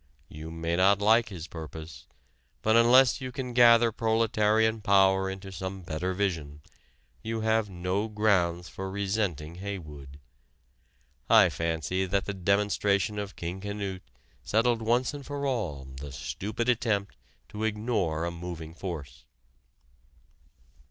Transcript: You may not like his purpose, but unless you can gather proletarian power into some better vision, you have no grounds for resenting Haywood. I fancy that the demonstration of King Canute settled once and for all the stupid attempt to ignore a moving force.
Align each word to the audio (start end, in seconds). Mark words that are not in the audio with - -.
You 0.29 0.49
may 0.49 0.75
not 0.77 0.99
like 0.99 1.29
his 1.29 1.45
purpose, 1.45 2.07
but 2.63 2.75
unless 2.75 3.21
you 3.21 3.31
can 3.31 3.53
gather 3.53 3.91
proletarian 3.91 4.81
power 4.81 5.29
into 5.29 5.51
some 5.51 5.83
better 5.83 6.15
vision, 6.15 6.61
you 7.21 7.41
have 7.41 7.69
no 7.69 8.07
grounds 8.07 8.67
for 8.67 8.89
resenting 8.89 9.57
Haywood. 9.61 10.19
I 11.29 11.49
fancy 11.49 12.07
that 12.07 12.25
the 12.25 12.33
demonstration 12.33 13.19
of 13.19 13.35
King 13.35 13.61
Canute 13.61 14.01
settled 14.43 14.81
once 14.81 15.13
and 15.13 15.23
for 15.23 15.45
all 15.45 15.85
the 15.85 16.11
stupid 16.11 16.67
attempt 16.67 17.15
to 17.49 17.63
ignore 17.63 18.25
a 18.25 18.31
moving 18.31 18.73
force. 18.73 19.23